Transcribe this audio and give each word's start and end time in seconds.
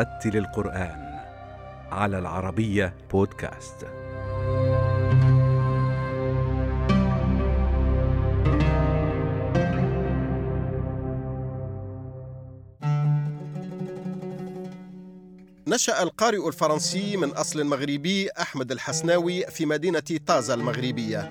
ورتل 0.00 0.36
القرآن 0.36 1.20
على 1.92 2.18
العربية 2.18 2.94
بودكاست. 3.10 3.86
نشأ 15.66 16.02
القارئ 16.02 16.48
الفرنسي 16.48 17.16
من 17.16 17.30
أصل 17.30 17.64
مغربي 17.64 18.30
أحمد 18.30 18.72
الحسناوي 18.72 19.46
في 19.46 19.66
مدينة 19.66 20.02
طازة 20.26 20.54
المغربية 20.54 21.30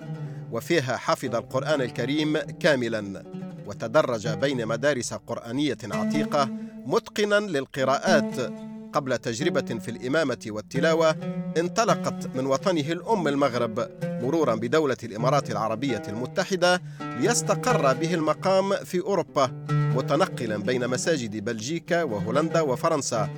وفيها 0.51 0.97
حفظ 0.97 1.35
القرآن 1.35 1.81
الكريم 1.81 2.37
كاملا 2.37 3.23
وتدرج 3.65 4.27
بين 4.27 4.65
مدارس 4.67 5.13
قرآنية 5.13 5.77
عتيقة 5.83 6.68
متقنا 6.85 7.39
للقراءات. 7.39 8.53
قبل 8.93 9.17
تجربة 9.17 9.79
في 9.79 9.91
الإمامة 9.91 10.39
والتلاوة 10.47 11.15
انطلقت 11.57 12.35
من 12.35 12.45
وطنه 12.45 12.91
الأم 12.91 13.27
المغرب 13.27 13.89
مرورا 14.03 14.55
بدولة 14.55 14.97
الإمارات 15.03 15.51
العربية 15.51 16.03
المتحدة 16.07 16.81
ليستقر 17.01 17.93
به 17.93 18.13
المقام 18.13 18.75
في 18.75 18.99
أوروبا 18.99 19.65
متنقلا 19.69 20.57
بين 20.57 20.87
مساجد 20.87 21.45
بلجيكا 21.45 22.03
وهولندا 22.03 22.61
وفرنسا. 22.61 23.29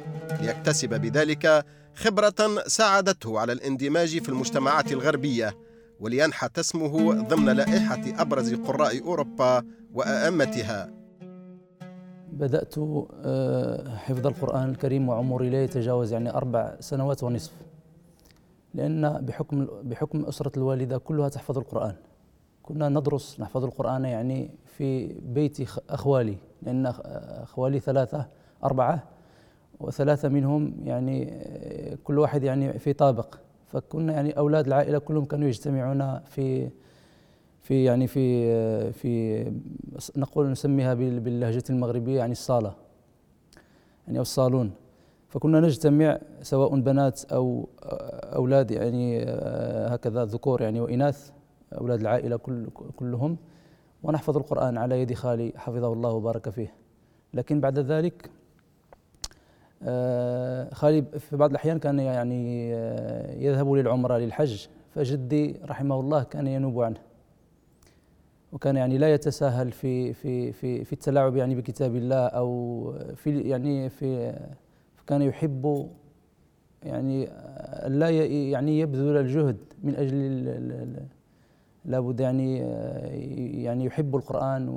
ليكتسب 0.42 1.02
بذلك 1.02 1.66
خبرة 1.95 2.64
ساعدته 2.67 3.39
على 3.39 3.53
الاندماج 3.53 4.22
في 4.22 4.30
المجتمعات 4.30 4.92
الغربية 4.92 5.58
ولينحت 6.00 6.59
اسمه 6.59 7.14
ضمن 7.14 7.50
لائحة 7.50 8.22
أبرز 8.22 8.53
قراء 8.53 9.03
أوروبا 9.03 9.64
وأئمتها. 9.94 11.00
بدأت 12.42 12.75
آه، 12.78 13.95
حفظ 13.95 14.28
القرآن 14.28 14.70
الكريم 14.70 15.09
وعمري 15.09 15.50
لا 15.50 15.64
يتجاوز 15.64 16.14
يعني 16.14 16.30
أربع 16.30 16.75
سنوات 16.80 17.23
ونصف. 17.23 17.53
لأن 18.73 19.25
بحكم 19.25 19.67
بحكم 19.83 20.25
أسرة 20.25 20.52
الوالدة 20.58 20.98
كلها 20.98 21.30
تحفظ 21.30 21.58
القرآن. 21.58 21.95
كنا 22.64 22.89
ندرس 22.89 23.39
نحفظ 23.39 23.64
القرآن 23.64 24.06
يعني 24.06 24.50
في 24.66 25.08
بيت 25.08 25.58
أخوالي. 25.89 26.38
لأن 26.61 26.86
أخوالي 26.86 27.80
ثلاثة 27.80 28.25
أربعة 28.64 29.03
وثلاثة 29.80 30.30
منهم 30.30 30.76
يعني 30.83 31.30
آه، 31.31 31.98
كل 32.03 32.20
واحد 32.20 32.44
يعني 32.44 32.80
في 32.80 32.94
طابق. 32.94 33.36
فكنا 33.67 34.14
يعني 34.14 34.38
أولاد 34.38 34.67
العائلة 34.67 35.00
كلهم 35.00 35.26
كانوا 35.26 35.48
يجتمعون 35.48 36.20
في 36.20 36.70
في 37.62 37.84
يعني 37.84 38.08
في 38.08 38.92
في 38.92 39.44
نقول 40.17 40.52
نسميها 40.52 40.94
باللهجة 40.94 41.64
المغربية 41.70 42.17
يعني 42.17 42.31
الصالة. 42.31 42.73
يعني 44.08 44.17
أو 44.17 44.22
الصالون. 44.22 44.72
فكنا 45.30 45.59
نجتمع 45.59 46.20
سواء 46.42 46.80
بنات 46.80 47.26
أو 47.26 47.70
أولاد 48.36 48.72
يعني 48.72 49.23
هكذا 49.88 50.26
ذكور 50.26 50.62
يعني 50.62 50.82
وإناث 50.82 51.32
أولاد 51.78 52.00
العائلة 52.00 52.38
كل 52.38 52.70
كلهم 52.95 53.38
ونحفظ 54.04 54.38
القرآن 54.38 54.78
على 54.78 55.02
يد 55.02 55.14
خالي 55.14 55.54
حفظه 55.56 55.94
الله 55.94 56.09
وبارك 56.09 56.50
فيه. 56.50 56.73
لكن 57.34 57.59
بعد 57.62 57.80
ذلك 57.80 58.30
آه، 59.84 60.73
خالي 60.73 61.02
في 61.02 61.36
بعض 61.36 61.50
الأحيان 61.50 61.80
كان 61.80 62.00
يعني 62.00 62.73
آه، 62.76 63.36
يذهب 63.36 63.72
للعمرة 63.72 64.17
للحج 64.17 64.67
فجدي 64.95 65.59
رحمه 65.66 66.00
الله 66.00 66.23
كان 66.23 66.48
ينوب 66.48 66.82
عنه. 66.82 67.11
وكان 68.52 68.75
يعني 68.75 68.97
لا 68.97 69.13
يتساهل 69.13 69.71
في 69.71 70.13
في 70.13 70.52
في 70.52 70.83
في 70.83 70.94
التلاعب 70.94 71.35
يعني 71.35 71.55
بكتاب 71.55 71.95
الله 71.95 72.27
أو 72.27 72.93
في 73.16 73.41
يعني 73.41 73.89
في 73.89 74.33
كان 75.08 75.21
يحب 75.21 75.89
يعني 76.83 77.26
لا 77.87 78.09
يعني 78.09 78.80
يبذل 78.80 79.17
الجهد 79.17 79.58
من 79.83 79.95
أجل 79.95 81.08
لابد 81.86 82.20
يعني 82.20 82.58
يعني 83.64 83.86
يحب 83.86 84.15
القرآن 84.15 84.70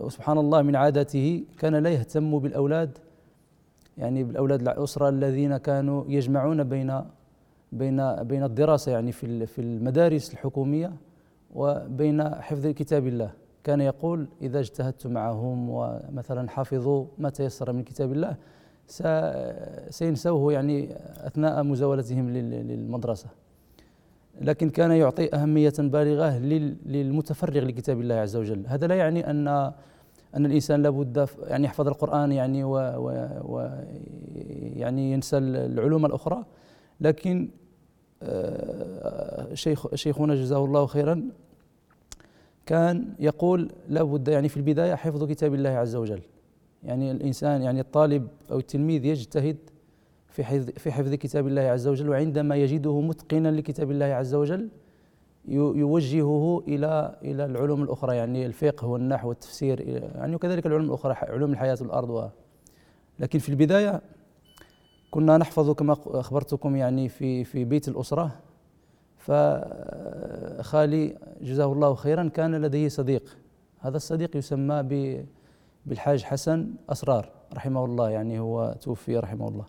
وسبحان 0.00 0.38
الله 0.38 0.62
من 0.62 0.76
عادته 0.76 1.44
كان 1.58 1.74
لا 1.74 1.90
يهتم 1.90 2.38
بالأولاد 2.38 2.98
يعني 3.98 4.24
بالأولاد 4.24 4.60
الأسرة 4.60 5.08
الذين 5.08 5.56
كانوا 5.56 6.04
يجمعون 6.08 6.64
بين 6.64 7.00
بين 7.72 8.14
بين 8.14 8.44
الدراسة 8.44 8.92
يعني 8.92 9.12
في 9.12 9.46
في 9.46 9.60
المدارس 9.60 10.32
الحكومية. 10.32 10.92
وبين 11.54 12.34
حفظ 12.34 12.66
كتاب 12.66 13.06
الله. 13.06 13.30
كان 13.64 13.80
يقول 13.80 14.28
إذا 14.42 14.60
اجتهدت 14.60 15.06
معهم 15.06 15.70
ومثلا 15.70 16.50
حفظوا 16.50 17.04
ما 17.18 17.30
تيسر 17.30 17.72
من 17.72 17.82
كتاب 17.82 18.12
الله 18.12 18.36
سينسوه 19.90 20.52
يعني 20.52 20.96
أثناء 21.16 21.62
مزاولتهم 21.62 22.30
للمدرسة. 22.30 23.28
لكن 24.40 24.70
كان 24.70 24.92
يعطي 24.92 25.34
أهمية 25.34 25.72
بالغة 25.78 26.38
للمتفرغ 26.86 27.64
لكتاب 27.64 28.00
الله 28.00 28.14
عز 28.14 28.36
وجل. 28.36 28.66
هذا 28.66 28.86
لا 28.86 28.94
يعني 28.94 29.30
أن 29.30 29.72
أن 30.36 30.46
الإنسان 30.46 30.82
لابد 30.82 31.28
يعني 31.42 31.64
يحفظ 31.64 31.88
القرآن 31.88 32.32
يعني 32.32 32.64
و, 32.64 32.76
و, 32.76 33.28
و 33.44 33.70
يعني 34.76 35.12
ينسى 35.12 35.38
العلوم 35.38 36.06
الأخرى 36.06 36.44
لكن 37.00 37.50
شيخ 39.54 39.94
شيخنا 39.94 40.34
جزاه 40.34 40.64
الله 40.64 40.86
خيرا 40.86 41.22
كان 42.66 43.14
يقول 43.18 43.70
لابد 43.88 44.28
يعني 44.28 44.48
في 44.48 44.56
البداية 44.56 44.94
حفظ 44.94 45.24
كتاب 45.24 45.54
الله 45.54 45.70
عز 45.70 45.96
وجل. 45.96 46.20
يعني 46.84 47.10
الإنسان 47.10 47.62
يعني 47.62 47.80
الطالب 47.80 48.28
أو 48.50 48.58
التلميذ 48.58 49.04
يجتهد 49.04 49.56
في 50.28 50.44
حفظ 50.44 50.70
في 50.70 50.92
حفظ 50.92 51.14
كتاب 51.14 51.46
الله 51.46 51.62
عز 51.62 51.86
وجل 51.88 52.08
وعندما 52.08 52.56
يجده 52.56 53.00
متقنا 53.00 53.48
لكتاب 53.48 53.90
الله 53.90 54.06
عز 54.06 54.34
وجل 54.34 54.68
يوجهه 55.48 56.62
إلى 56.68 57.18
إلى 57.24 57.44
العلوم 57.44 57.82
الأخرى 57.82 58.16
يعني 58.16 58.46
الفقه 58.46 58.86
والنحو 58.86 59.28
والتفسير 59.28 59.80
يعني 59.80 60.34
وكذلك 60.34 60.66
العلوم 60.66 60.86
الأخرى 60.86 61.12
علوم 61.12 61.52
الحياة 61.52 61.78
والارض 61.80 62.30
لكن 63.18 63.38
في 63.38 63.48
البداية 63.48 64.02
كنا 65.10 65.38
نحفظ 65.38 65.70
كما 65.70 65.96
أخبرتكم 66.06 66.76
يعني 66.76 67.08
في 67.08 67.44
في 67.44 67.64
بيت 67.64 67.88
الأسرة. 67.88 68.30
فخالي 69.18 71.16
جزاه 71.40 71.72
الله 71.72 71.94
خيرا 71.94 72.28
كان 72.28 72.54
لديه 72.54 72.88
صديق. 72.88 73.36
هذا 73.80 73.96
الصديق 73.96 74.36
يسمى 74.36 74.82
بالحاج 75.86 76.22
حسن 76.22 76.74
أسرار 76.88 77.28
رحمه 77.54 77.84
الله 77.84 78.10
يعني 78.10 78.38
هو 78.38 78.74
توفي 78.80 79.16
رحمه 79.16 79.48
الله. 79.48 79.64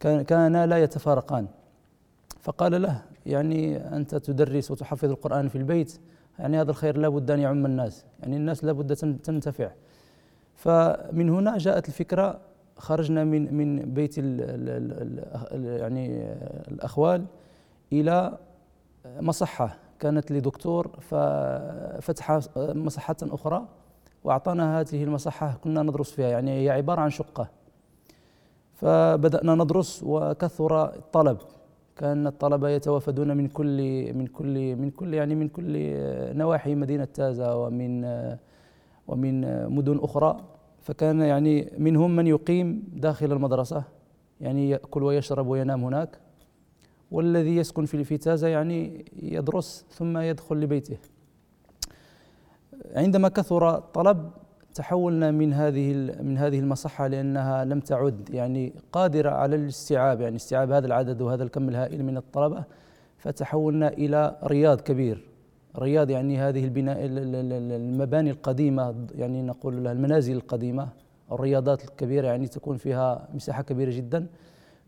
كان 0.00 0.64
لا 0.64 0.82
يتفارقان. 0.82 1.46
فقال 2.40 2.82
له 2.82 3.02
يعني 3.26 3.76
أنت 3.96 4.14
تدرس 4.14 4.70
وتحفظ 4.70 5.10
القرآن 5.10 5.48
في 5.48 5.58
البيت 5.58 6.00
يعني 6.38 6.60
هذا 6.60 6.70
الخير 6.70 6.96
لابد 6.96 7.30
أن 7.30 7.40
يعم 7.40 7.66
الناس. 7.66 8.04
يعني 8.20 8.36
الناس 8.36 8.64
لابد 8.64 8.94
تنتفع. 8.96 9.70
فمن 10.54 11.30
هنا 11.30 11.58
جاءت 11.58 11.88
الفكرة 11.88 12.40
خرجنا 12.76 13.24
من 13.24 13.54
من 13.54 13.76
بيت 13.94 14.14
ال 14.18 14.40
ال 15.52 15.80
يعني 15.80 16.22
الأخوال 16.68 17.24
إلى 17.92 18.38
مصحة. 19.20 19.76
كانت 19.98 20.32
لدكتور 20.32 20.88
ففتح 21.00 22.40
مصحة 22.56 23.16
أخرى 23.22 23.66
وأعطانا 24.24 24.80
هذه 24.80 25.04
المصحة 25.04 25.58
كنا 25.64 25.82
ندرس 25.82 26.10
فيها. 26.10 26.28
يعني 26.28 26.64
هي 26.64 26.70
عبارة 26.70 27.00
عن 27.00 27.10
شقة. 27.10 27.48
فبدأنا 28.74 29.54
ندرس 29.54 30.02
وكثر 30.06 30.84
الطلب. 30.84 31.38
كان 31.96 32.26
الطلبه 32.26 32.68
يتوافدون 32.68 33.36
من 33.36 33.48
كل 33.48 34.12
من 34.14 34.26
كل 34.26 34.76
من 34.76 34.90
كل 34.90 35.14
يعني 35.14 35.34
من 35.34 35.48
كل 35.48 35.72
نواحي 36.36 36.74
مدينة 36.74 37.04
تازة 37.04 37.56
ومن 37.56 38.04
ومن 39.08 39.68
مدن 39.70 39.98
أخرى. 40.02 40.36
فكان 40.84 41.20
يعني 41.20 41.72
منهم 41.78 42.16
من 42.16 42.26
يقيم 42.26 42.84
داخل 42.92 43.32
المدرسة 43.32 43.84
يعني 44.40 44.70
يأكل 44.70 45.02
ويشرب 45.02 45.46
وينام 45.46 45.84
هناك 45.84 46.18
والذي 47.10 47.56
يسكن 47.56 47.84
في 47.84 47.96
الفتازة 47.96 48.48
يعني 48.48 49.04
يدرس 49.22 49.84
ثم 49.90 50.18
يدخل 50.18 50.56
لبيته. 50.56 50.96
عندما 52.96 53.28
كثر 53.28 53.76
الطلب 53.76 54.30
تحولنا 54.74 55.30
من 55.30 55.52
هذه 55.52 55.92
من 56.22 56.38
هذه 56.38 56.58
المصحة 56.58 57.06
لأنها 57.06 57.64
لم 57.64 57.80
تعد 57.80 58.30
يعني 58.30 58.72
قادرة 58.92 59.30
على 59.30 59.56
الاستيعاب 59.56 60.20
يعني 60.20 60.36
استيعاب 60.36 60.70
هذا 60.70 60.86
العدد 60.86 61.22
وهذا 61.22 61.42
الكم 61.42 61.68
الهائل 61.68 62.04
من 62.04 62.16
الطلبة 62.16 62.64
فتحولنا 63.18 63.88
إلى 63.88 64.36
رياض 64.44 64.80
كبير. 64.80 65.33
رياض 65.78 66.10
يعني 66.10 66.38
هذه 66.38 66.64
البناء 66.64 66.98
المباني 67.02 68.30
القديمة 68.30 68.94
يعني 69.14 69.42
نقول 69.42 69.84
لها 69.84 69.92
المنازل 69.92 70.36
القديمة 70.36 70.88
الرياضات 71.32 71.84
الكبيرة 71.84 72.26
يعني 72.26 72.48
تكون 72.48 72.76
فيها 72.76 73.28
مساحة 73.34 73.62
كبيرة 73.62 73.90
جدا. 73.90 74.26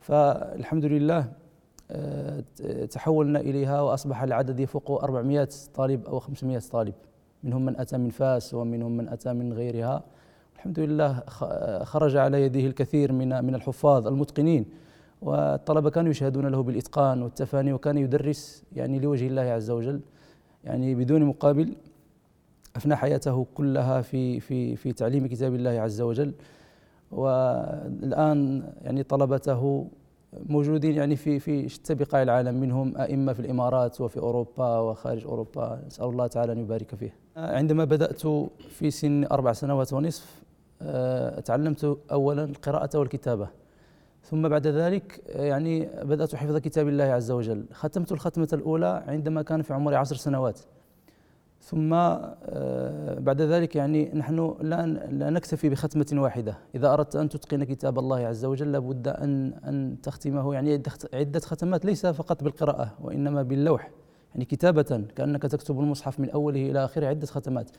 فالحمد 0.00 0.84
لله 0.84 1.32
آه، 1.90 2.42
تحولنا 2.90 3.40
إليها 3.40 3.80
وأصبح 3.80 4.22
العدد 4.22 4.60
يفوق 4.60 5.04
400 5.04 5.48
طالب 5.74 6.06
أو 6.06 6.18
500 6.18 6.58
طالب. 6.58 6.94
منهم 7.44 7.64
من 7.64 7.80
أتى 7.80 7.98
من 7.98 8.10
فاس 8.10 8.54
ومنهم 8.54 8.96
من 8.96 9.08
أتى 9.08 9.32
من 9.32 9.52
غيرها. 9.52 10.02
الحمد 10.56 10.80
لله 10.80 11.20
خرج 11.84 12.16
على 12.16 12.42
يديه 12.42 12.66
الكثير 12.66 13.12
من 13.12 13.44
من 13.44 13.54
الحفاظ 13.54 14.06
المتقنين. 14.06 14.66
والطلبة 15.22 15.90
كانوا 15.90 16.10
يشهدون 16.10 16.46
له 16.46 16.62
بالإتقان 16.62 17.22
والتفاني 17.22 17.72
وكان 17.72 17.98
يدرس 17.98 18.64
يعني 18.72 18.98
لوجه 18.98 19.26
الله 19.26 19.42
عز 19.42 19.70
وجل. 19.70 20.00
يعني 20.66 20.94
بدون 20.94 21.22
مقابل 21.24 21.74
أفنى 22.76 22.96
حياته 22.96 23.46
كلها 23.54 24.00
في 24.00 24.40
في 24.40 24.76
في 24.76 24.92
تعليم 24.92 25.26
كتاب 25.26 25.54
الله 25.54 25.70
عز 25.70 26.00
وجل. 26.00 26.32
والآن 27.12 28.62
يعني 28.82 29.02
طلبته 29.02 29.86
موجودين 30.48 30.94
يعني 30.94 31.16
في 31.16 31.38
في 31.38 31.68
شتى 31.68 31.94
بقاع 31.94 32.22
العالم 32.22 32.54
منهم 32.60 32.96
أئمة 32.96 33.32
في 33.32 33.40
الإمارات 33.40 34.00
وفي 34.00 34.18
أوروبا 34.18 34.78
وخارج 34.78 35.24
أوروبا. 35.24 35.82
نسأل 35.86 36.04
الله 36.04 36.26
تعالى 36.26 36.52
أن 36.52 36.58
يبارك 36.58 36.94
فيه. 36.94 37.14
عندما 37.36 37.84
بدأت 37.84 38.22
في 38.68 38.90
سن 38.90 39.24
أربع 39.24 39.52
سنوات 39.52 39.92
ونصف 39.92 40.42
آه، 40.82 41.40
تعلمت 41.40 41.98
أولا 42.12 42.44
القراءة 42.44 42.98
والكتابة. 42.98 43.48
ثم 44.30 44.48
بعد 44.48 44.66
ذلك 44.66 45.22
يعني 45.28 45.88
بدأت 46.02 46.34
حفظ 46.34 46.56
كتاب 46.56 46.88
الله 46.88 47.04
عز 47.04 47.30
وجل. 47.30 47.66
ختمت 47.72 48.12
الختمة 48.12 48.48
الأولى 48.52 49.04
عندما 49.06 49.42
كان 49.42 49.62
في 49.62 49.74
عمري 49.74 49.96
عشر 49.96 50.16
سنوات. 50.16 50.60
ثم 51.60 51.92
آه، 51.94 53.18
بعد 53.18 53.42
ذلك 53.42 53.76
يعني 53.76 54.10
نحن 54.14 54.56
لا 54.60 54.86
لا 55.10 55.30
نكتفي 55.30 55.68
بختمة 55.68 56.22
واحدة، 56.22 56.58
إذا 56.74 56.92
أردت 56.92 57.16
أن 57.16 57.28
تتقن 57.28 57.64
كتاب 57.64 57.98
الله 57.98 58.26
عز 58.26 58.44
وجل 58.44 58.72
لابد 58.72 59.08
أن 59.08 59.52
أن 59.52 59.96
تختمه. 60.02 60.54
يعني 60.54 60.82
عدة 61.14 61.40
ختمات 61.40 61.84
ليس 61.84 62.06
فقط 62.06 62.44
بالقراءة 62.44 62.94
وإنما 63.00 63.42
باللوح، 63.42 63.90
يعني 64.34 64.44
كتابة 64.44 65.04
كأنك 65.16 65.42
تكتب 65.42 65.80
المصحف 65.80 66.20
من 66.20 66.30
أوله 66.30 66.70
إلى 66.70 66.84
آخره 66.84 67.06
عدة 67.06 67.26
ختمات. 67.26 67.70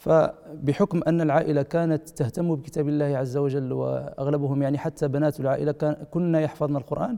فبحكم 0.00 1.00
أن 1.06 1.20
العائلة 1.20 1.62
كانت 1.62 2.08
تهتم 2.08 2.54
بكتاب 2.54 2.88
الله 2.88 3.04
عز 3.04 3.36
وجل 3.36 3.72
وأغلبهم 3.72 4.62
يعني 4.62 4.78
حتى 4.78 5.08
بنات 5.08 5.40
العائلة 5.40 5.72
كنا 6.10 6.40
يحفظن 6.40 6.76
القرآن 6.76 7.16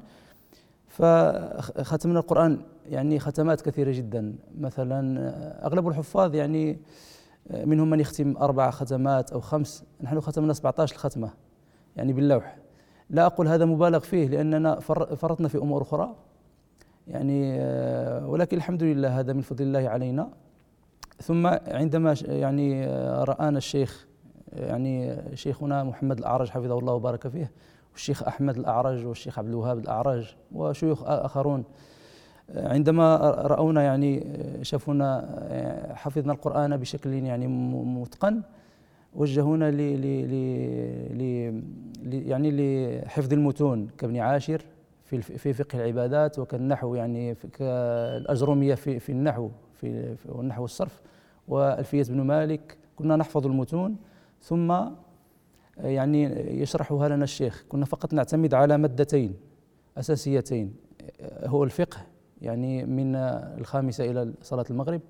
فختمنا 0.88 2.18
القرآن 2.18 2.58
يعني 2.88 3.18
ختمات 3.18 3.60
كثيرة 3.60 3.92
جدا. 3.92 4.34
مثلا 4.58 5.66
أغلب 5.66 5.88
الحفاظ 5.88 6.34
يعني 6.34 6.78
منهم 7.64 7.90
من 7.90 8.00
يختم 8.00 8.36
أربع 8.36 8.70
ختمات 8.70 9.32
أو 9.32 9.40
خمس 9.40 9.84
نحن 10.02 10.20
ختمنا 10.20 10.52
17 10.52 10.96
ختمة 10.96 11.30
يعني 11.96 12.12
باللوح. 12.12 12.56
لا 13.10 13.26
أقول 13.26 13.48
هذا 13.48 13.64
مبالغ 13.64 13.98
فيه 13.98 14.28
لأننا 14.28 14.80
فرطنا 14.80 15.48
في 15.48 15.58
أمور 15.58 15.82
أخرى 15.82 16.14
يعني 17.08 17.58
ولكن 18.24 18.56
الحمد 18.56 18.82
لله 18.82 19.20
هذا 19.20 19.32
من 19.32 19.40
فضل 19.40 19.64
الله 19.64 19.88
علينا. 19.88 20.28
ثم 21.22 21.46
عندما 21.66 22.14
يعني 22.24 22.86
رآنا 23.24 23.58
الشيخ 23.58 24.06
يعني 24.52 25.16
شيخنا 25.34 25.84
محمد 25.84 26.18
الأعرج 26.18 26.48
حفظه 26.50 26.78
الله 26.78 26.92
وبارك 26.94 27.28
فيه 27.28 27.50
والشيخ 27.92 28.22
أحمد 28.22 28.56
الأعرج 28.56 29.06
والشيخ 29.06 29.38
عبد 29.38 29.48
الوهاب 29.48 29.78
الأعرج 29.78 30.34
وشيوخ 30.52 31.02
آخرون 31.04 31.64
عندما 32.56 33.16
رأونا 33.46 33.82
يعني 33.82 34.26
شافونا 34.62 35.28
حفظنا 35.94 36.32
القرآن 36.32 36.76
بشكل 36.76 37.12
يعني 37.12 37.46
متقن 37.46 38.42
وجهونا 39.14 39.70
ل 39.70 39.80
يعني 42.12 42.50
لحفظ 43.00 43.32
المتون 43.32 43.88
كابن 43.98 44.16
عاشر 44.16 44.62
في 45.04 45.22
في 45.22 45.52
فقه 45.52 45.78
العبادات 45.78 46.38
وكالنحو 46.38 46.94
يعني 46.94 47.34
كالأجرومية 47.34 48.74
في 48.74 48.98
في 48.98 49.12
النحو 49.12 49.48
في 49.80 50.16
والنحو 50.28 50.62
والصرف 50.62 51.00
وألفية 51.52 52.02
بن 52.02 52.20
مالك 52.20 52.78
كنا 52.96 53.16
نحفظ 53.16 53.46
المتون 53.46 53.96
ثم 54.40 54.74
يعني 55.78 56.22
يشرحها 56.62 57.08
لنا 57.08 57.24
الشيخ. 57.24 57.64
كنا 57.68 57.84
فقط 57.84 58.12
نعتمد 58.14 58.54
على 58.54 58.78
مادتين 58.78 59.34
أساسيتين 59.98 60.74
هو 61.44 61.64
الفقه 61.64 61.98
يعني 62.42 62.84
من 62.84 63.16
الخامسة 63.58 64.10
إلى 64.10 64.32
صلاة 64.42 64.64
المغرب 64.70 65.00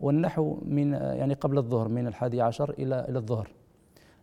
والنحو 0.00 0.58
من 0.64 0.92
يعني 0.92 1.34
قبل 1.34 1.58
الظهر 1.58 1.88
من 1.88 2.06
الحادي 2.06 2.40
عشر 2.42 2.70
إلى 2.78 3.06
إلى 3.08 3.18
الظهر. 3.18 3.48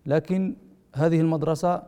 لكن 0.06 0.56
هذه 0.96 1.20
المدرسة 1.22 1.84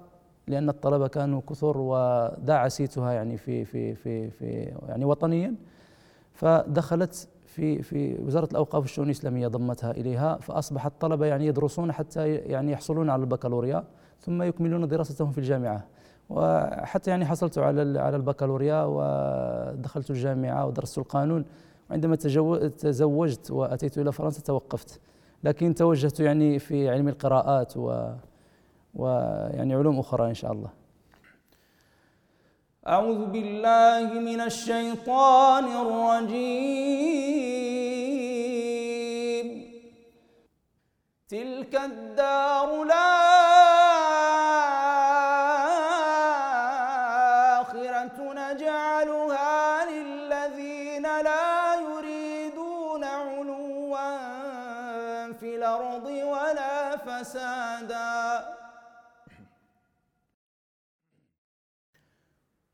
لأن 0.47 0.69
الطلبة 0.69 1.07
كانوا 1.07 1.41
كثر 1.49 1.77
ودعسيتها 1.77 3.11
يعني 3.11 3.37
في 3.37 3.65
في 3.65 3.95
في 3.95 4.29
في 4.29 4.73
يعني 4.87 5.05
وطنيا 5.05 5.55
فدخلت 6.33 7.27
في 7.53 7.81
في 7.81 8.21
وزارة 8.21 8.47
الأوقاف 8.51 8.81
والشؤون 8.83 9.07
الإسلامية 9.07 9.47
ضمتها 9.47 9.91
إليها 9.91 10.37
فأصبح 10.37 10.85
الطلبة 10.85 11.25
يعني 11.25 11.45
يدرسون 11.47 11.91
حتى 11.91 12.35
يعني 12.35 12.71
يحصلون 12.71 13.09
على 13.09 13.21
البكالوريا 13.21 13.83
ثم 14.19 14.41
يكملون 14.41 14.87
دراستهم 14.87 15.31
في 15.31 15.37
الجامعة. 15.37 15.83
وحتى 16.29 17.09
يعني 17.09 17.25
حصلت 17.25 17.57
على 17.57 17.99
على 17.99 18.15
البكالوريا 18.15 18.83
ودخلت 18.83 20.09
الجامعة 20.09 20.65
ودرست 20.65 20.97
القانون. 20.97 21.45
وعندما 21.89 22.15
تزوجت 22.15 23.51
وأتيت 23.51 23.97
إلى 23.97 24.11
فرنسا 24.11 24.41
توقفت. 24.41 24.99
لكن 25.43 25.75
توجهت 25.75 26.19
يعني 26.19 26.59
في 26.59 26.89
علم 26.89 27.07
القراءات 27.07 27.77
و 27.77 28.13
ويعني 28.95 29.75
علوم 29.75 29.99
أخرى 29.99 30.29
إن 30.29 30.33
شاء 30.33 30.51
الله. 30.51 30.69
أعوذ 32.87 33.25
بالله 33.25 34.13
من 34.19 34.41
الشيطان 34.41 35.63
الرجيم. 35.63 36.73
تلك 41.29 41.75
الدار 41.75 42.83
الآخرة 42.83 43.13
نجعلها 48.19 49.85
للذين 49.85 51.03
لا 51.03 51.75
يريدون 51.75 53.03
علوا 53.03 54.07
في 55.39 55.55
الأرض 55.55 56.05
ولا 56.05 56.97
فسادا. 56.97 58.62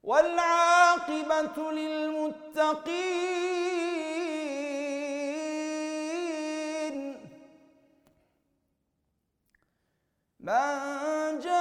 والعاقبة 0.10 1.58
للمتقين. 1.72 3.10
من 10.40 11.40
جاء 11.40 11.60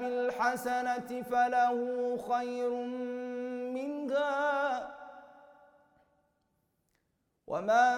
بالحسنة 0.00 1.10
فله 1.30 1.78
خير 2.28 2.70
منها. 3.76 4.48
ومن 7.46 7.96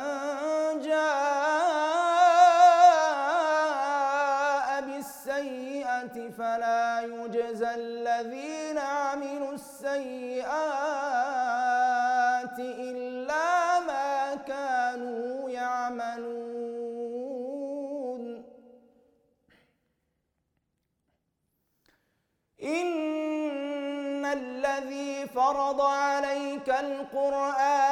جاء 0.88 1.50
فرض 25.50 25.80
عليك 25.80 26.69
القرآن 26.69 27.89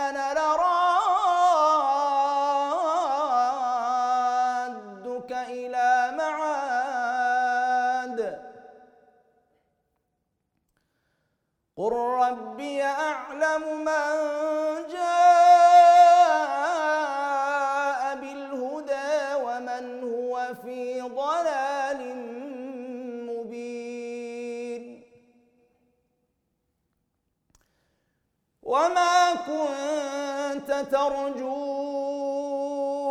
وما 28.68 29.34
كنت 29.48 30.70
ترجو 30.92 31.56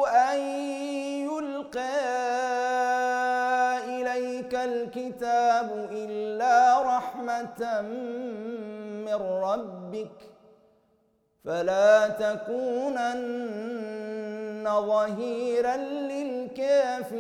أن 0.06 0.40
يلقى 1.26 1.98
إليك 3.86 4.56
الكتاب 4.56 5.90
إلا 5.92 6.82
رحمة 6.82 7.82
من 9.06 9.20
ربك 9.44 10.18
فلا 11.46 12.08
تكونن 12.08 13.18
ظهيرا 14.68 15.76
للكافرين 15.78 17.18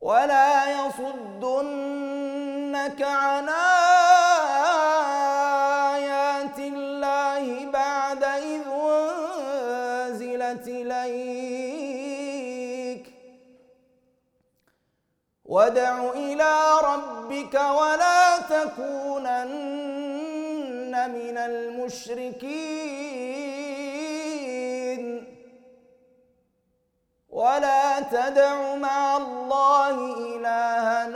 ولا 0.00 0.70
يصدنك 2.68 3.02
عن 3.02 3.48
آيات 5.88 6.58
الله 6.58 7.70
بعد 7.70 8.24
إذ 8.24 8.62
أنزلت 10.08 10.68
إليك. 10.68 11.78
وادع 15.44 16.10
إلى 16.10 16.72
ربك 16.84 17.54
ولا 17.54 18.38
تكونن 18.38 19.38
من 21.10 21.38
المشركين. 21.38 22.88
ولا 27.28 28.00
تدع 28.00 28.74
مع 28.74 29.16
الله 29.16 30.14
إلها 30.36 31.06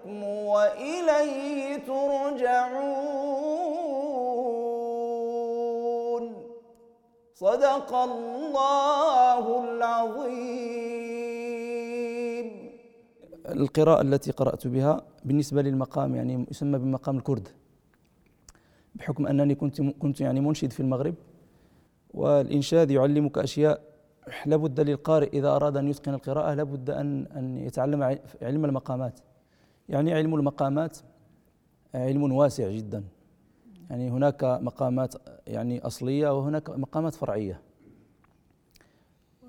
الحكم 0.00 0.22
وإليه 0.22 1.76
ترجعون. 1.76 2.50
صدق 7.34 7.94
الله 7.94 9.44
العظيم. 9.64 11.00
القراءة 13.48 14.02
التي 14.02 14.30
قرأت 14.30 14.66
بها 14.66 15.02
بالنسبة 15.24 15.62
للمقام 15.62 16.14
يعني 16.14 16.46
يسمى 16.50 16.78
بمقام 16.78 17.16
الكرد 17.18 17.48
بحكم 18.94 19.26
أنني 19.26 19.54
كنت 19.54 19.82
كنت 19.82 20.20
يعني 20.20 20.40
منشد 20.40 20.72
في 20.72 20.80
المغرب 20.80 21.14
والإنشاد 22.14 22.90
يعلمك 22.90 23.38
أشياء 23.38 23.80
لابد 24.46 24.80
للقارئ 24.80 25.28
إذا 25.38 25.48
أراد 25.56 25.76
أن 25.76 25.88
يتقن 25.88 26.14
القراءة 26.14 26.54
لابد 26.54 26.90
أن 26.90 27.26
أن 27.26 27.58
يتعلم 27.58 28.18
علم 28.42 28.64
المقامات. 28.64 29.20
يعني 29.90 30.14
علم 30.14 30.34
المقامات 30.34 30.98
علم 31.94 32.32
واسع 32.32 32.70
جدا. 32.70 33.04
يعني 33.90 34.10
هناك 34.10 34.44
مقامات 34.44 35.14
يعني 35.46 35.86
أصلية 35.86 36.38
وهناك 36.38 36.70
مقامات 36.70 37.14
فرعية. 37.14 37.60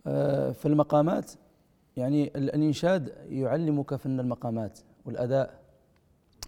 آه، 0.08 0.52
فالمقامات 0.52 1.32
يعني 1.98 2.32
الإنشاد 2.36 3.14
يعلمك 3.30 3.96
فن 3.96 4.20
المقامات 4.20 4.80
والأداء 5.06 5.60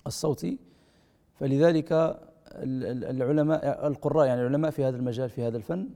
الصوتي. 0.07 0.59
فلذلك 1.35 2.19
العلماء 2.53 3.87
القراء 3.87 4.27
يعني 4.27 4.41
العلماء 4.41 4.71
في 4.71 4.83
هذا 4.83 4.97
المجال 4.97 5.29
في 5.29 5.43
هذا 5.43 5.57
الفن 5.57 5.89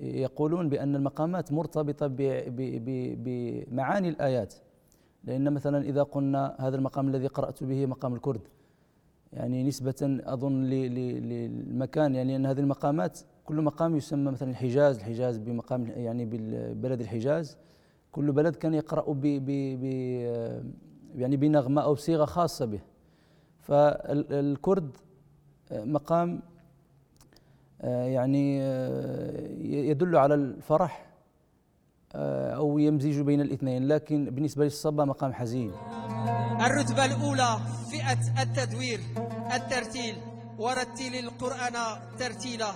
يقولون 0.00 0.68
بأن 0.68 0.96
المقامات 0.96 1.52
مرتبطة 1.52 2.06
بمعاني 3.16 4.08
الآيات. 4.08 4.54
لأن 5.26 5.52
مثلا 5.52 5.82
إذا 5.82 6.02
قلنا 6.02 6.56
هذا 6.58 6.76
المقام 6.76 7.08
الذي 7.08 7.26
قرأت 7.26 7.64
به 7.64 7.86
مقام 7.86 8.14
الكرد 8.14 8.40
يعني 9.32 9.62
نسبة 9.64 10.20
أظن 10.24 10.64
للمكان 10.64 12.14
يعني 12.14 12.36
أن 12.36 12.46
هذه 12.46 12.60
المقامات 12.60 13.20
كل 13.44 13.60
مقام 13.60 13.96
يسمى 13.96 14.30
مثلا 14.30 14.50
الحجاز 14.50 14.96
الحجاز 14.98 15.38
بمقام 15.38 15.86
يعني 15.86 16.24
ببلد 16.24 17.00
الحجاز. 17.00 17.58
كل 18.12 18.32
بلد 18.32 18.56
كان 18.56 18.74
يقرأ 18.74 19.12
ب 19.12 19.20
ب 19.20 19.84
يعني 21.14 21.36
بنغمة 21.36 21.82
أو 21.82 21.94
صيغة 21.94 22.24
خاصة 22.24 22.64
به. 22.64 22.80
فالكرد 23.60 24.96
مقام 25.72 26.42
يعني 27.82 28.58
يدل 29.88 30.16
على 30.16 30.34
الفرح 30.34 31.13
أو 32.56 32.78
يمزج 32.78 33.20
بين 33.20 33.40
الاثنين. 33.40 33.88
لكن 33.88 34.24
بالنسبة 34.24 34.64
للصبا 34.64 35.04
مقام 35.04 35.32
حزين. 35.32 35.72
الرتبة 36.60 37.04
الأولى 37.04 37.58
فئة 37.90 38.42
التدوير 38.42 39.00
الترتيل. 39.54 40.16
ورتل 40.58 41.14
القرآن 41.14 41.72
ترتيلا. 42.18 42.72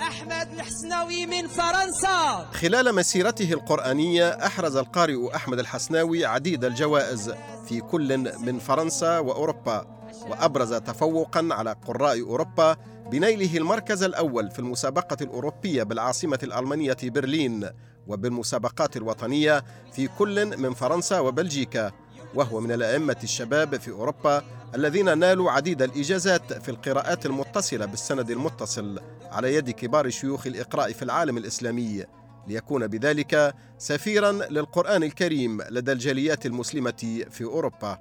أحمد 0.00 0.52
الحسناوي 0.52 1.26
من 1.26 1.46
فرنسا. 1.46 2.46
خلال 2.52 2.94
مسيرته 2.94 3.52
القرآنية 3.52 4.28
أحرز 4.28 4.76
القارئ 4.76 5.34
أحمد 5.34 5.58
الحسناوي 5.58 6.26
عديد 6.26 6.64
الجوائز 6.64 7.34
في 7.68 7.80
كل 7.80 8.18
من 8.18 8.58
فرنسا 8.58 9.18
وأوروبا 9.18 9.86
وأبرز 10.30 10.74
تفوقا 10.74 11.48
على 11.50 11.76
قراء 11.86 12.20
أوروبا 12.20 12.76
بنيله 13.10 13.56
المركز 13.56 14.02
الأول 14.02 14.50
في 14.50 14.58
المسابقة 14.58 15.16
الأوروبية 15.20 15.82
بالعاصمة 15.82 16.38
الألمانية 16.42 16.96
برلين. 17.02 17.70
وبالمسابقات 18.08 18.96
الوطنية 18.96 19.64
في 19.92 20.08
كل 20.08 20.58
من 20.58 20.74
فرنسا 20.74 21.20
وبلجيكا 21.20 21.92
وهو 22.34 22.60
من 22.60 22.72
الأئمة 22.72 23.16
الشباب 23.22 23.76
في 23.76 23.90
أوروبا 23.90 24.42
الذين 24.74 25.18
نالوا 25.18 25.50
عديد 25.50 25.82
الإجازات 25.82 26.52
في 26.52 26.68
القراءات 26.68 27.26
المتصلة 27.26 27.86
بالسند 27.86 28.30
المتصل 28.30 29.00
على 29.30 29.54
يد 29.54 29.70
كبار 29.70 30.10
شيوخ 30.10 30.46
الإقراء 30.46 30.92
في 30.92 31.02
العالم 31.02 31.36
الإسلامي. 31.36 32.04
ليكون 32.48 32.86
بذلك 32.86 33.54
سفيرا 33.78 34.32
للقرآن 34.32 35.02
الكريم 35.02 35.62
لدى 35.70 35.92
الجاليات 35.92 36.46
المسلمة 36.46 37.24
في 37.30 37.44
أوروبا. 37.44 37.98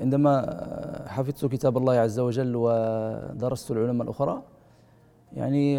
عندما 0.00 0.58
حفظت 1.08 1.44
كتاب 1.46 1.76
الله 1.76 1.92
عز 1.92 2.18
وجل 2.18 2.52
ودرست 2.56 3.70
العلماء 3.70 4.02
الأخرى 4.02 4.42
يعني 5.32 5.78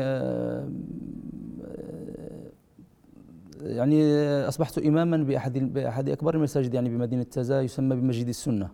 يعني 3.63 4.03
أصبحت 4.47 4.77
إماما 4.77 5.17
بأحد 5.17 5.73
بأحد 5.73 6.09
أكبر 6.09 6.35
المساجد 6.35 6.73
يعني 6.73 6.89
بمدينة 6.89 7.23
تازا 7.23 7.61
يسمى 7.61 7.95
بمسجد 7.95 8.27
السنة. 8.27 8.69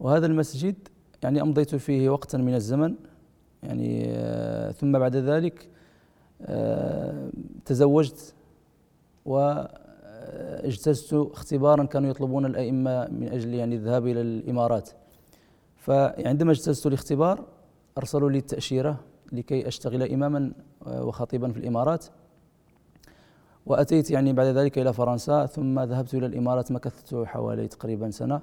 وهذا 0.00 0.26
المسجد 0.26 0.74
يعني 1.22 1.42
أمضيت 1.42 1.74
فيه 1.74 2.10
وقتا 2.10 2.38
من 2.38 2.54
الزمن 2.54 2.94
يعني 3.62 4.12
ثم 4.72 4.98
بعد 4.98 5.16
ذلك 5.16 5.68
تزوجت 7.64 8.34
واجتزت 9.24 11.14
اختبارا 11.14 11.84
كانوا 11.84 12.10
يطلبون 12.10 12.46
الأئمة 12.46 13.08
من 13.08 13.28
أجل 13.28 13.54
يعني 13.54 13.74
الذهاب 13.74 14.06
إلى 14.06 14.20
الإمارات. 14.20 14.90
فعندما 15.76 16.50
اجتزت 16.50 16.86
الاختبار 16.86 17.44
أرسلوا 17.98 18.30
لي 18.30 18.38
التأشيرة 18.38 19.00
لكي 19.32 19.68
أشتغل 19.68 20.02
إماما 20.02 20.52
وخطيبا 20.86 21.52
في 21.52 21.58
الإمارات. 21.58 22.06
وأتيت 23.66 24.10
يعني 24.10 24.32
بعد 24.32 24.46
ذلك 24.46 24.78
إلى 24.78 24.92
فرنسا 24.92 25.46
ثم 25.46 25.80
ذهبت 25.80 26.14
إلى 26.14 26.26
الإمارات 26.26 26.72
مكثت 26.72 27.14
حوالي 27.14 27.68
تقريبا 27.68 28.10
سنة 28.10 28.40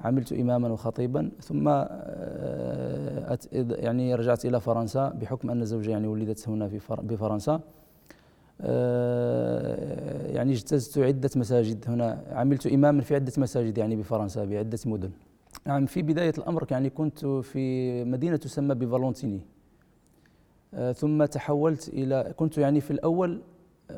عملت 0.00 0.32
إماما 0.32 0.68
وخطيبا 0.68 1.30
ثم 1.40 1.68
آه، 1.68 3.38
يعني 3.52 4.14
رجعت 4.14 4.44
إلى 4.44 4.60
فرنسا 4.60 5.08
بحكم 5.08 5.50
أن 5.50 5.64
زوجي 5.64 5.90
يعني 5.90 6.06
ولدت 6.06 6.48
هنا 6.48 6.68
في 6.68 6.80
بفرنسا. 7.02 7.60
آه، 8.60 10.32
يعني 10.32 10.52
اجتزت 10.52 10.98
عدة 10.98 11.30
مساجد 11.36 11.84
هنا 11.88 12.24
عملت 12.30 12.66
إماما 12.66 13.02
في 13.02 13.14
عدة 13.14 13.32
مساجد 13.38 13.78
يعني 13.78 13.96
بفرنسا 13.96 14.44
بعدة 14.44 14.78
مدن. 14.86 15.10
نعم 15.66 15.86
في 15.86 16.02
بداية 16.02 16.32
الأمر 16.38 16.66
يعني 16.70 16.90
كنت 16.90 17.26
في 17.26 18.04
مدينة 18.04 18.36
تسمى 18.36 18.74
بفالونتيني. 18.74 19.40
آه، 20.74 20.92
ثم 20.92 21.24
تحولت 21.24 21.88
إلى 21.88 22.32
كنت 22.36 22.58
يعني 22.58 22.80
في 22.80 22.90
الأول 22.90 23.40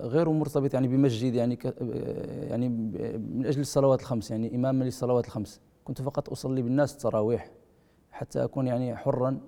غير 0.01 0.29
مرتبط 0.29 0.75
يعني 0.75 0.89
بمسجد 0.89 1.35
يعني 1.35 1.59
يعني 2.51 2.69
من 3.19 3.47
أجل 3.47 3.61
الصلوات 3.61 4.01
الخمس 4.01 4.31
يعني 4.31 4.55
إماما 4.55 4.85
للصلوات 4.85 5.25
الخمس. 5.27 5.61
كنت 5.85 6.03
فقط 6.03 6.31
أصلي 6.31 6.63
بالناس 6.63 6.93
التراويح 6.93 7.51
حتى 8.11 8.45
أكون 8.45 8.67
يعني 8.67 8.97
حرا 8.97 9.41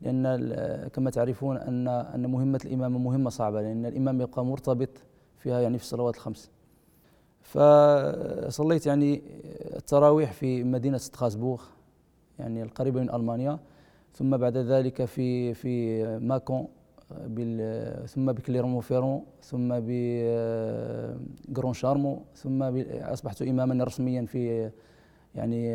لأن 0.00 0.88
كما 0.88 1.10
تعرفون 1.10 1.56
أن 1.56 1.88
أن 1.88 2.30
مهمة 2.30 2.60
الإمامة 2.64 2.98
مهمة 2.98 3.30
صعبة 3.30 3.62
لأن 3.62 3.86
الإمام 3.86 4.20
يبقى 4.20 4.44
مرتبط 4.44 4.88
فيها 5.38 5.60
يعني 5.60 5.78
في 5.78 5.84
الصلوات 5.84 6.14
الخمس. 6.14 6.50
فصليت 7.40 8.86
يعني 8.86 9.22
التراويح 9.76 10.32
في 10.32 10.64
مدينة 10.64 10.98
ستراسبورغ 10.98 11.62
يعني 12.38 12.62
القريبة 12.62 13.00
من 13.00 13.10
ألمانيا 13.14 13.58
ثم 14.14 14.36
بعد 14.36 14.56
ذلك 14.56 15.04
في 15.04 15.54
في 15.54 16.04
ماكون. 16.18 16.68
ثم 18.06 18.32
بكليرمون 18.32 18.80
فيران 18.80 19.22
ثم 19.42 19.74
بجران 19.80 21.72
شارمون 21.72 22.22
ثم 22.34 22.62
أصبحت 22.88 23.42
إماما 23.42 23.84
رسميا 23.84 24.26
في 24.26 24.70
يعني 25.34 25.74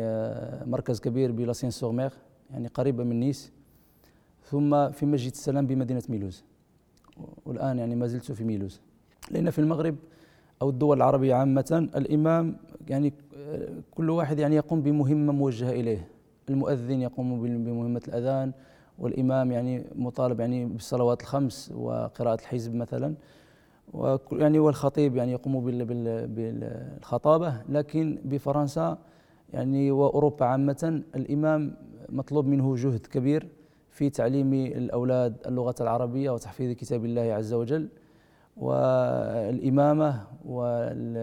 مركز 0.66 1.00
كبير 1.00 1.32
بلاسين 1.32 1.70
سور 1.70 1.91
مير 1.91 2.12
يعني 2.50 2.68
قريبة 2.68 3.04
من 3.04 3.20
نيس. 3.20 3.52
ثم 4.44 4.90
في 4.90 5.06
مسجد 5.06 5.30
السلام 5.30 5.66
بمدينة 5.66 6.02
ميلوز. 6.08 6.44
والآن 7.46 7.78
يعني 7.78 7.96
ما 7.96 8.06
زلت 8.06 8.32
في 8.32 8.44
ميلوز. 8.44 8.80
لأن 9.30 9.50
في 9.50 9.58
المغرب 9.58 9.96
أو 10.62 10.70
الدول 10.70 10.96
العربية 10.96 11.34
عامة 11.34 11.88
الإمام 11.96 12.56
يعني 12.88 13.12
كل 13.90 14.10
واحد 14.10 14.38
يعني 14.38 14.56
يقوم 14.56 14.82
بمهمة 14.82 15.32
موجهة 15.32 15.70
إليه. 15.70 16.08
المؤذن 16.48 17.00
يقوم 17.00 17.42
بمهمة 17.64 18.02
الأذان 18.08 18.52
والإمام 18.98 19.52
يعني 19.52 19.84
مطالب 19.94 20.40
يعني 20.40 20.64
بالصلوات 20.64 21.20
الخمس 21.20 21.72
وقراءة 21.76 22.40
الحزب 22.40 22.74
مثلا. 22.74 23.14
يعني 24.32 24.58
والخطيب 24.58 25.16
يعني 25.16 25.32
يقوم 25.32 25.64
بالخطابة. 26.26 27.54
لكن 27.68 28.18
بفرنسا 28.24 28.98
يعني 29.52 29.90
وأوروبا 29.90 30.44
عامة 30.46 31.02
الإمام 31.16 31.76
مطلوب 32.08 32.46
منه 32.46 32.76
جهد 32.76 33.06
كبير 33.06 33.48
في 33.90 34.10
تعليم 34.10 34.54
الأولاد 34.54 35.34
اللغة 35.46 35.74
العربية 35.80 36.30
وتحفيظ 36.30 36.76
كتاب 36.76 37.04
الله 37.04 37.22
عز 37.22 37.52
وجل. 37.52 37.88
والإمامة 38.56 40.22
وال 40.44 41.16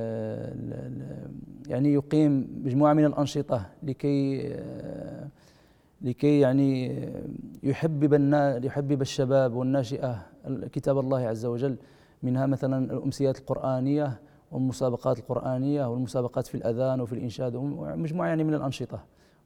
يعني 1.68 1.94
يقيم 1.94 2.62
مجموعة 2.66 2.94
من 2.94 3.06
الأنشطة 3.06 3.66
لكي 3.84 4.50
لكي 6.06 6.40
يعني 6.40 7.02
يحبب 7.64 8.14
يحبب 8.66 9.02
الشباب 9.02 9.54
والناشئة 9.54 10.26
كتاب 10.72 11.00
الله 11.00 11.20
عز 11.20 11.46
وجل 11.46 11.78
منها 12.24 12.46
مثلا 12.46 12.94
الأمسيات 12.94 13.40
القرآنية 13.40 14.20
والمسابقات 14.52 15.20
القرآنية 15.20 15.86
والمسابقات 15.92 16.48
في 16.48 16.56
الأذان 16.56 17.02
وفي 17.02 17.14
الإنشاد 17.14 17.56
ومجموعة 17.56 18.28
يعني 18.28 18.44
من 18.44 18.54
الأنشطة. 18.54 19.00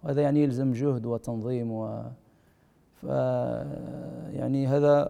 وهذا 0.03 0.21
يعني 0.21 0.43
يلزم 0.43 0.71
جهد 0.71 1.05
وتنظيم 1.05 1.71
و 1.71 2.03
ف 3.01 3.03
يعني 4.33 4.67
هذا 4.67 5.09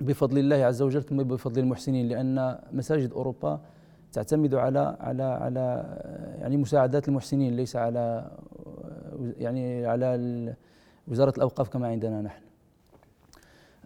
بفضل 0.00 0.38
الله 0.38 0.56
عز 0.56 0.82
وجل 0.82 1.02
ثم 1.02 1.16
بفضل 1.16 1.60
المحسنين 1.60 2.08
لأن 2.08 2.58
مساجد 2.72 3.12
أوروبا 3.12 3.60
تعتمد 4.12 4.54
على 4.54 4.96
على 5.00 5.22
على 5.22 5.84
يعني 6.40 6.56
مساعدات 6.56 7.08
المحسنين 7.08 7.56
ليس 7.56 7.76
على 7.76 8.30
يعني 9.38 9.86
على 9.86 10.54
وزارة 11.08 11.32
الأوقاف 11.36 11.68
كما 11.68 11.88
عندنا 11.88 12.22
نحن. 12.22 12.42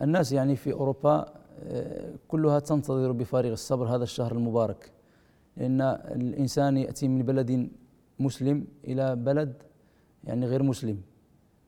الناس 0.03 0.33
يعني 0.33 0.57
في 0.57 0.73
أوروبا 0.73 1.27
آه، 1.63 2.15
كلها 2.29 2.59
تنتظر 2.59 3.13
بفارغ 3.13 3.53
الصبر 3.53 3.87
هذا 3.87 4.03
الشهر 4.03 4.33
المبارك. 4.33 4.93
لأن 5.57 5.81
الإنسان 5.81 6.77
يأتي 6.77 7.09
من 7.09 7.23
بلد 7.23 7.71
مسلم 8.19 8.67
إلى 8.85 9.17
بلد 9.17 9.63
يعني 10.25 10.47
غير 10.47 10.63
مسلم. 10.63 11.01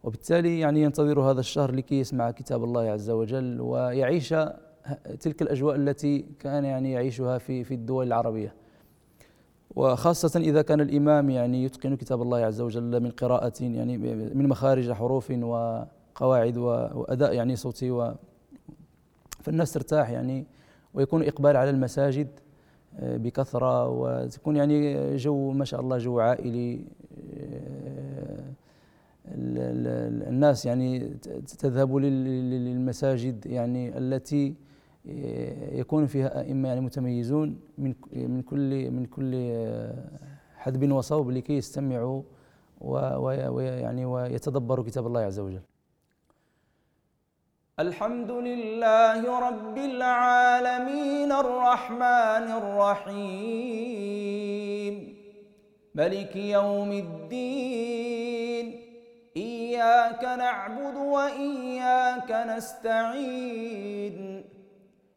وبالتالي 0.04 0.60
يعني 0.60 0.82
ينتظر 0.82 1.20
هذا 1.20 1.40
الشهر 1.40 1.74
لكي 1.74 2.00
يسمع 2.00 2.30
كتاب 2.30 2.64
الله 2.64 2.80
عز 2.80 3.10
وجل 3.10 3.60
ويعيش 3.60 4.34
تلك 5.20 5.42
الأجواء 5.42 5.76
التي 5.76 6.18
كان 6.38 6.64
يعني 6.64 6.92
يعيشها 6.92 7.38
في 7.38 7.64
في 7.64 7.74
الدول 7.74 8.06
العربية. 8.06 8.54
وخاصة 9.76 10.40
إذا 10.40 10.62
كان 10.62 10.80
الإمام 10.80 11.30
يعني 11.30 11.64
يتقن 11.64 11.96
كتاب 11.96 12.22
الله 12.22 12.38
عز 12.38 12.60
وجل 12.60 13.00
من 13.00 13.10
قراءة 13.10 13.52
يعني 13.60 13.98
من 14.34 14.48
مخارج 14.48 14.92
حروف 14.92 15.30
وقواعد 15.30 16.56
وأداء 16.58 17.34
يعني 17.34 17.56
صوتي 17.56 17.90
و 17.90 18.14
فالناس 19.40 19.72
ترتاح 19.72 20.10
يعني 20.10 20.46
ويكون 20.94 21.22
إقبال 21.22 21.56
على 21.56 21.70
المساجد 21.70 22.28
آه، 22.98 23.16
بكثرة 23.16 23.88
وتكون 23.88 24.56
يعني 24.56 25.16
جو 25.16 25.50
ما 25.50 25.64
شاء 25.64 25.80
الله 25.80 25.98
جو 25.98 26.20
عائلي 26.20 26.84
آه، 27.40 28.40
الناس 30.28 30.66
يعني 30.66 31.00
تذهب 31.58 31.96
للمساجد 31.96 33.46
يعني 33.46 33.98
التي 33.98 34.54
يكون 35.72 36.06
فيها 36.06 36.40
أئمة 36.40 36.68
يعني 36.68 36.80
متميزون 36.80 37.60
من 37.78 37.94
من 38.12 38.42
كل 38.42 38.90
من 38.90 39.04
كل 39.06 39.52
حدب 40.56 40.92
وصوب 40.92 41.30
لكي 41.30 41.52
يستمعوا 41.56 42.22
ويعني 42.80 44.04
ويتدبروا 44.04 44.84
كتاب 44.84 45.06
الله 45.06 45.20
عز 45.20 45.38
وجل. 45.38 45.60
الحمد 47.80 48.30
لله 48.30 49.48
رب 49.48 49.78
العالمين 49.78 51.32
الرحمن 51.32 52.46
الرحيم 53.80 54.94
ملك 55.94 56.36
يوم 56.36 56.92
الدين 56.92 58.66
إياك 59.36 60.24
نعبد 60.24 60.96
وإياك 60.96 62.30
نستعين 62.56 64.29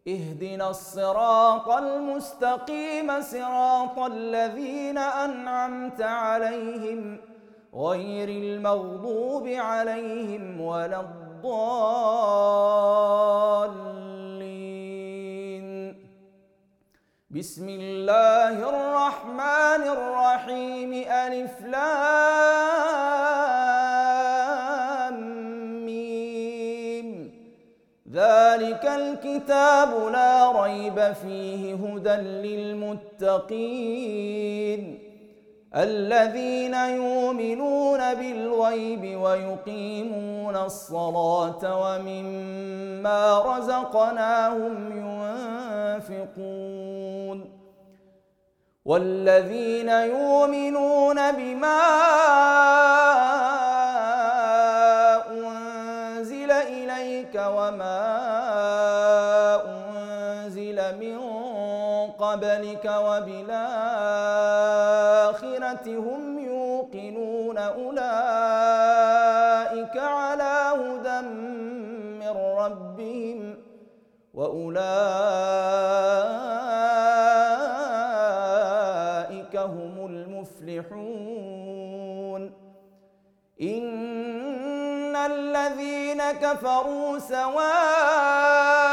اهدنا 0.08 0.70
الصراط 0.70 1.70
المستقيم 1.70 3.22
صراط 3.22 4.00
الذين 4.00 4.98
أنعمت 4.98 6.02
عليهم 6.02 7.18
غير 7.76 8.30
المغضوب 8.30 9.48
عليهم 9.48 10.62
ولا 10.62 11.00
الضالين. 11.00 11.54
بسم 17.30 17.70
الله 17.70 18.70
الرحمن 18.70 19.84
الرحيم. 19.88 20.94
ألف 21.08 21.62
ذلك 21.62 22.23
الكتاب 29.54 29.92
لا 30.12 30.64
ريب 30.64 31.14
فيه 31.14 31.76
هدى 31.76 32.16
للمتقين. 33.26 33.54
الذين 35.76 36.74
يؤمنون 36.74 38.14
بالغيب 38.14 39.22
ويقيمون 39.22 40.56
الصلاة 40.56 41.64
ومما 41.82 43.40
رزقناهم 43.40 44.76
ينفقون. 46.10 47.50
والذين 48.86 49.90
يؤمنون 49.90 51.32
بما 51.32 51.82
أنزل 55.32 56.52
إليك 56.52 57.36
وما 57.36 58.43
قبلك 62.34 62.86
وبالآخرة 62.86 63.58
هم 65.88 66.40
يوقنون 66.40 67.58
أولئك 67.58 67.98
على 69.98 70.74
هدى 70.82 71.22
من 72.20 72.34
ربهم 72.58 73.58
وأولئك 74.34 74.74
هم 79.56 80.06
المفلحون. 80.06 81.24
إن 83.62 85.16
الذين 85.16 86.32
كفروا 86.32 87.20
سواء 87.20 88.93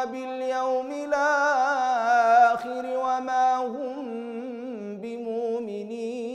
وباليوم 0.00 0.92
الآخر 0.92 2.84
وما 2.86 3.56
هم 3.56 4.06
بمؤمنين. 5.00 6.30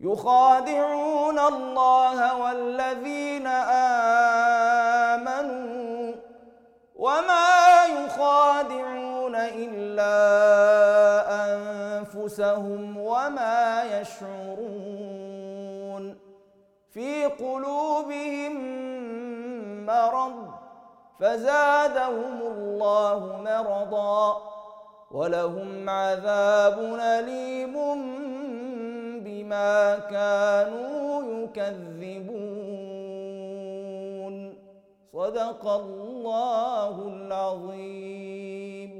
يخادعون 0.00 1.38
الله 1.38 2.36
والذين 2.42 3.46
آمنوا 5.06 6.12
وما 6.96 7.84
يخادعون 7.84 9.34
إلا 9.34 10.14
أنفسهم 11.44 12.98
وما 12.98 13.84
يشعرون. 14.00 15.44
في 16.94 17.24
قلوبهم 17.24 18.73
فزادهم 21.24 22.38
الله 22.52 23.20
مرضا 23.48 24.24
ولهم 25.10 25.88
عذاب 25.88 26.78
أليم 27.00 27.74
بما 29.24 29.98
كانوا 29.98 31.22
يكذبون. 31.44 32.44
صدق 35.12 35.62
الله 35.66 36.94
العظيم. 37.08 38.92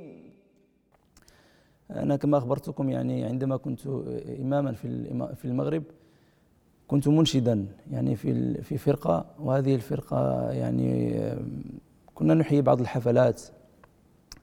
أنا 1.91 2.17
كما 2.17 2.39
أخبرتكم 2.39 2.91
يعني 2.91 3.25
عندما 3.25 3.57
كنت 3.57 3.87
إماما 4.41 4.73
في 5.35 5.45
المغرب 5.45 5.83
كنت 6.89 7.09
منشدا 7.09 7.67
يعني 7.91 8.17
في 8.17 8.63
في 8.63 8.79
فرقة 8.79 9.25
وهذه 9.41 9.75
الفرقة 9.75 10.51
يعني 10.51 11.21
كنا 12.15 12.35
نحيي 12.35 12.63
بعض 12.63 12.81
الحفلات 12.81 13.43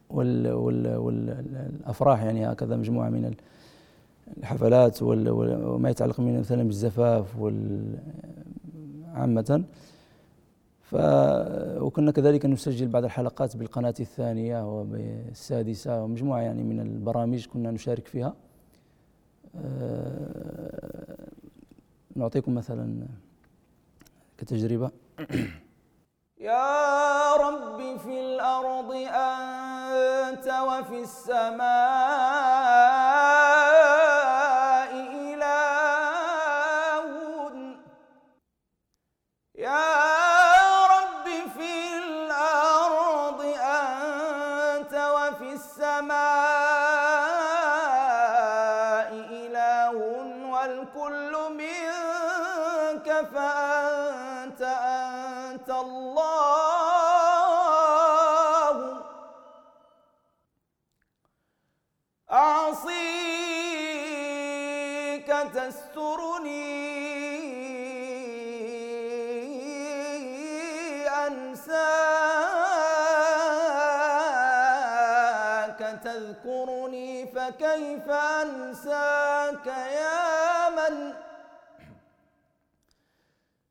وال 0.10 0.52
وال 0.54 0.96
والافراح 0.98 2.24
يعني 2.24 2.52
هكذا 2.52 2.76
مجموعة 2.76 3.10
من 3.10 3.34
الحفلات 4.38 4.98
وما 5.04 5.90
يتعلق 5.90 6.20
من 6.20 6.40
مثلا 6.40 6.64
بالزفاف 6.64 7.36
عامة 9.14 9.64
ف 10.82 10.96
وكنا 11.82 12.12
كذلك 12.12 12.46
نسجل 12.46 12.88
بعض 12.88 13.04
الحلقات 13.04 13.58
بالقناة 13.58 13.94
الثانية 14.00 14.80
وبالسادسة 14.80 16.04
ومجموعة 16.04 16.42
يعني 16.42 16.64
من 16.64 16.80
البرامج 16.80 17.46
كنا 17.46 17.72
نشارك 17.72 18.08
فيها. 18.08 18.34
أه 19.56 21.28
نعطيكم 22.16 22.56
مثلا 22.56 23.08
كتجربة. 24.38 24.92
يا 26.42 27.34
رب 27.36 27.98
في 27.98 28.20
الأرض 28.20 28.92
أنت 29.14 30.48
وفي 30.48 31.02
السماء 31.02 31.72
إله. 35.22 36.32
يا 39.56 39.86
رب 40.96 41.28
في 41.58 41.98
الأرض 41.98 43.42
أنت 43.62 44.94
وفي 44.94 45.54
السماء 45.54 46.22
إله. 49.30 49.96
والكل 50.54 51.34
منك 51.62 53.08
فأنت 53.34 54.62
أنت 54.62 55.70
الله. 55.70 56.11
فكيف 77.92 78.10
أنساك 78.10 79.66
يا 79.68 80.70
من؟ 80.70 81.14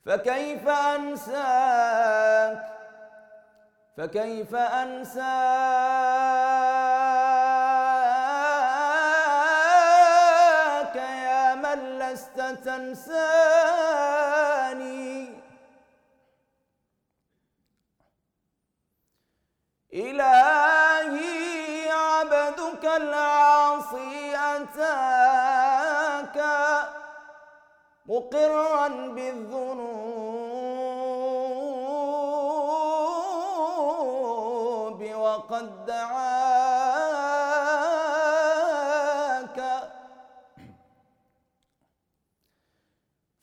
فكيف 0.07 0.69
أنساك؟ 0.69 2.61
فكيف 3.97 4.55
أنساك 10.01 10.97
يا 10.97 11.55
من 11.55 11.99
لست 11.99 12.41
تنساني؟ 12.65 13.41
إلهي 19.95 20.60
مقرا 28.11 28.89
بالذنوب 28.89 30.11
وقد 35.15 35.87
دعاك. 35.87 36.41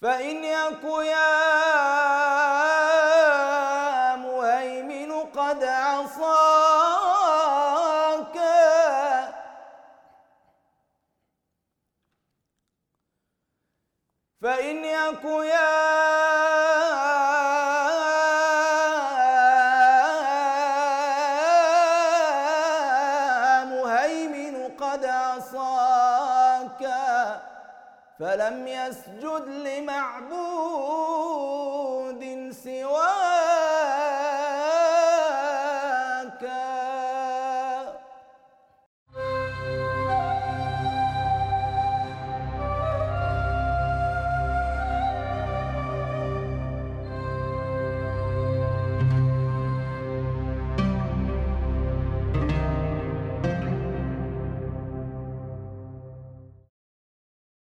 فإن 0.02 0.44
يك 0.44 0.84
يا 0.84 1.47
فإن 14.42 14.86
يك 14.86 15.24
يا 15.26 15.74
مهيمن 23.64 24.68
قد 24.78 25.06
عصاك 25.06 26.90
فلم 28.20 28.68
يسجد 28.68 29.17